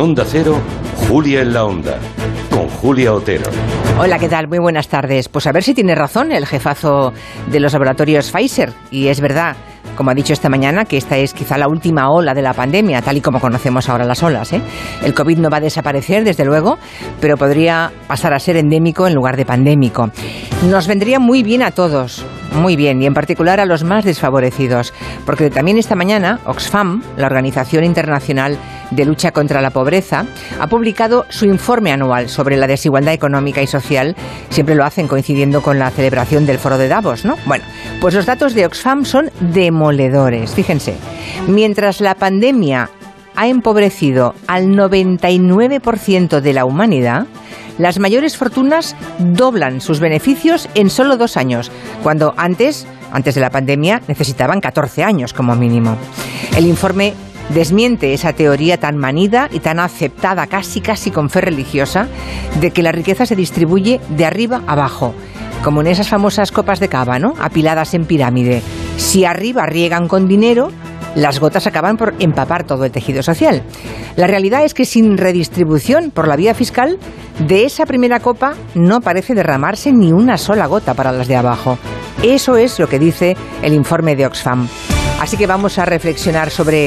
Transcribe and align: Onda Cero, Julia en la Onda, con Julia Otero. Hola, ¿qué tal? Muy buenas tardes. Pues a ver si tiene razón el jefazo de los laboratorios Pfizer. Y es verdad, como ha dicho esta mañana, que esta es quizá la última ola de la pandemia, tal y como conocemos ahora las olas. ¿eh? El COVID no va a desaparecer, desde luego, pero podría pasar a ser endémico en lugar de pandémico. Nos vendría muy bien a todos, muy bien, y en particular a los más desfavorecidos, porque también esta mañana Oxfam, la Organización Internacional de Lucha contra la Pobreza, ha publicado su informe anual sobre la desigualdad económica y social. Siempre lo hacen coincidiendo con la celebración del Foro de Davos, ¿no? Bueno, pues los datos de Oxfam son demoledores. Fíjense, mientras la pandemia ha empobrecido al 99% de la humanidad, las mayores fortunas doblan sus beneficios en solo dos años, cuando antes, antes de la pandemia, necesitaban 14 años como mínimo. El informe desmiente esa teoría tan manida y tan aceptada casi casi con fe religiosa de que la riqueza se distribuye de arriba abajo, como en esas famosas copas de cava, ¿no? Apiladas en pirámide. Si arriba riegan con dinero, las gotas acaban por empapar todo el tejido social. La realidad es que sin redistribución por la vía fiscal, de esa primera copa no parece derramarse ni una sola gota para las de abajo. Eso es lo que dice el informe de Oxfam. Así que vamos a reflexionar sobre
Onda 0.00 0.24
Cero, 0.26 0.58
Julia 1.06 1.42
en 1.42 1.52
la 1.52 1.66
Onda, 1.66 1.98
con 2.48 2.66
Julia 2.68 3.12
Otero. 3.12 3.50
Hola, 3.98 4.18
¿qué 4.18 4.30
tal? 4.30 4.48
Muy 4.48 4.58
buenas 4.58 4.88
tardes. 4.88 5.28
Pues 5.28 5.46
a 5.46 5.52
ver 5.52 5.62
si 5.62 5.74
tiene 5.74 5.94
razón 5.94 6.32
el 6.32 6.46
jefazo 6.46 7.12
de 7.50 7.60
los 7.60 7.74
laboratorios 7.74 8.30
Pfizer. 8.30 8.72
Y 8.90 9.08
es 9.08 9.20
verdad, 9.20 9.56
como 9.96 10.10
ha 10.10 10.14
dicho 10.14 10.32
esta 10.32 10.48
mañana, 10.48 10.86
que 10.86 10.96
esta 10.96 11.18
es 11.18 11.34
quizá 11.34 11.58
la 11.58 11.68
última 11.68 12.10
ola 12.10 12.32
de 12.32 12.40
la 12.40 12.54
pandemia, 12.54 13.02
tal 13.02 13.18
y 13.18 13.20
como 13.20 13.40
conocemos 13.40 13.90
ahora 13.90 14.06
las 14.06 14.22
olas. 14.22 14.54
¿eh? 14.54 14.62
El 15.04 15.12
COVID 15.12 15.36
no 15.36 15.50
va 15.50 15.58
a 15.58 15.60
desaparecer, 15.60 16.24
desde 16.24 16.46
luego, 16.46 16.78
pero 17.20 17.36
podría 17.36 17.92
pasar 18.06 18.32
a 18.32 18.38
ser 18.38 18.56
endémico 18.56 19.06
en 19.06 19.14
lugar 19.14 19.36
de 19.36 19.44
pandémico. 19.44 20.10
Nos 20.68 20.86
vendría 20.86 21.18
muy 21.18 21.42
bien 21.42 21.62
a 21.62 21.70
todos, 21.70 22.22
muy 22.52 22.76
bien, 22.76 23.02
y 23.02 23.06
en 23.06 23.14
particular 23.14 23.60
a 23.60 23.64
los 23.64 23.82
más 23.82 24.04
desfavorecidos, 24.04 24.92
porque 25.24 25.48
también 25.48 25.78
esta 25.78 25.94
mañana 25.94 26.38
Oxfam, 26.44 27.02
la 27.16 27.26
Organización 27.26 27.82
Internacional 27.82 28.58
de 28.90 29.06
Lucha 29.06 29.32
contra 29.32 29.62
la 29.62 29.70
Pobreza, 29.70 30.26
ha 30.60 30.66
publicado 30.66 31.24
su 31.30 31.46
informe 31.46 31.92
anual 31.92 32.28
sobre 32.28 32.58
la 32.58 32.66
desigualdad 32.66 33.14
económica 33.14 33.62
y 33.62 33.66
social. 33.66 34.14
Siempre 34.50 34.74
lo 34.74 34.84
hacen 34.84 35.08
coincidiendo 35.08 35.62
con 35.62 35.78
la 35.78 35.90
celebración 35.90 36.44
del 36.44 36.58
Foro 36.58 36.76
de 36.76 36.88
Davos, 36.88 37.24
¿no? 37.24 37.36
Bueno, 37.46 37.64
pues 38.02 38.12
los 38.12 38.26
datos 38.26 38.52
de 38.52 38.66
Oxfam 38.66 39.06
son 39.06 39.30
demoledores. 39.40 40.52
Fíjense, 40.52 40.94
mientras 41.48 42.02
la 42.02 42.16
pandemia 42.16 42.90
ha 43.34 43.48
empobrecido 43.48 44.34
al 44.46 44.68
99% 44.68 46.40
de 46.40 46.52
la 46.52 46.66
humanidad, 46.66 47.26
las 47.80 47.98
mayores 47.98 48.36
fortunas 48.36 48.94
doblan 49.18 49.80
sus 49.80 50.00
beneficios 50.00 50.68
en 50.74 50.90
solo 50.90 51.16
dos 51.16 51.38
años, 51.38 51.72
cuando 52.02 52.34
antes, 52.36 52.86
antes 53.10 53.34
de 53.34 53.40
la 53.40 53.48
pandemia, 53.48 54.02
necesitaban 54.06 54.60
14 54.60 55.02
años 55.02 55.32
como 55.32 55.56
mínimo. 55.56 55.96
El 56.56 56.66
informe 56.66 57.14
desmiente 57.54 58.12
esa 58.12 58.34
teoría 58.34 58.76
tan 58.76 58.98
manida 58.98 59.48
y 59.50 59.60
tan 59.60 59.80
aceptada 59.80 60.46
casi 60.46 60.82
casi 60.82 61.10
con 61.10 61.30
fe 61.30 61.40
religiosa 61.40 62.06
de 62.60 62.70
que 62.70 62.82
la 62.82 62.92
riqueza 62.92 63.24
se 63.24 63.34
distribuye 63.34 63.98
de 64.10 64.26
arriba 64.26 64.62
abajo, 64.66 65.14
como 65.64 65.80
en 65.80 65.86
esas 65.86 66.10
famosas 66.10 66.52
copas 66.52 66.80
de 66.80 66.88
cava, 66.88 67.18
¿no? 67.18 67.32
Apiladas 67.40 67.94
en 67.94 68.04
pirámide. 68.04 68.60
Si 68.98 69.24
arriba 69.24 69.64
riegan 69.64 70.06
con 70.06 70.28
dinero, 70.28 70.70
las 71.14 71.40
gotas 71.40 71.66
acaban 71.66 71.96
por 71.96 72.14
empapar 72.18 72.64
todo 72.64 72.84
el 72.84 72.92
tejido 72.92 73.22
social. 73.22 73.62
La 74.16 74.26
realidad 74.26 74.64
es 74.64 74.74
que 74.74 74.84
sin 74.84 75.16
redistribución 75.16 76.10
por 76.10 76.28
la 76.28 76.36
vía 76.36 76.54
fiscal, 76.54 76.98
de 77.46 77.64
esa 77.64 77.86
primera 77.86 78.20
copa 78.20 78.54
no 78.74 79.00
parece 79.00 79.34
derramarse 79.34 79.92
ni 79.92 80.12
una 80.12 80.36
sola 80.36 80.66
gota 80.66 80.94
para 80.94 81.12
las 81.12 81.26
de 81.26 81.36
abajo. 81.36 81.78
Eso 82.22 82.56
es 82.56 82.78
lo 82.78 82.86
que 82.86 82.98
dice 82.98 83.36
el 83.62 83.72
informe 83.72 84.14
de 84.14 84.26
Oxfam. 84.26 84.68
Así 85.20 85.36
que 85.36 85.46
vamos 85.46 85.78
a 85.78 85.84
reflexionar 85.84 86.50
sobre 86.50 86.78